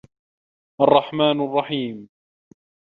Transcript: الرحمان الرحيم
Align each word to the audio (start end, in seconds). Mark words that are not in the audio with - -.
الرحمان 0.81 1.41
الرحيم 1.41 2.09